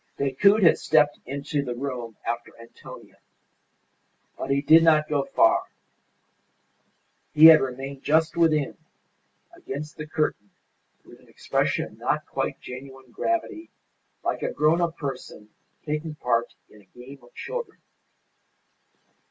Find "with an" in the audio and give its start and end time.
11.05-11.27